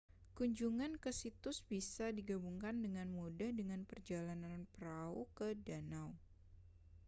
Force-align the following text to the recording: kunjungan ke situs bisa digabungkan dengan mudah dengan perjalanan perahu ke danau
kunjungan 0.35 0.93
ke 1.03 1.11
situs 1.21 1.57
bisa 1.69 2.05
digabungkan 2.17 2.75
dengan 2.85 3.07
mudah 3.17 3.49
dengan 3.59 3.81
perjalanan 3.89 4.61
perahu 4.73 5.21
ke 5.37 5.47
danau 5.65 6.09